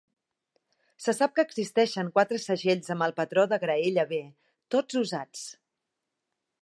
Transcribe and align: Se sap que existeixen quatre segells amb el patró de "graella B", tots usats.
Se 1.03 1.13
sap 1.17 1.35
que 1.39 1.43
existeixen 1.47 2.09
quatre 2.15 2.39
segells 2.45 2.91
amb 2.95 3.07
el 3.09 3.13
patró 3.19 3.45
de 3.53 3.61
"graella 3.67 4.07
B", 4.15 4.23
tots 4.77 4.99
usats. 5.03 5.45